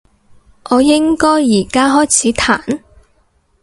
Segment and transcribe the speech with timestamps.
[0.71, 2.81] 我應該而家開始彈？